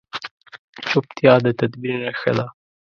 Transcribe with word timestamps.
چپتیا، 0.87 1.33
د 1.43 1.47
تدبیر 1.59 1.95
نښه 2.03 2.31
ده. 2.37 2.45